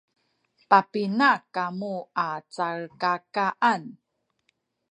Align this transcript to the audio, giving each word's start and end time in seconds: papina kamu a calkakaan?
papina 0.69 1.29
kamu 1.53 1.95
a 2.25 2.27
calkakaan? 2.55 3.81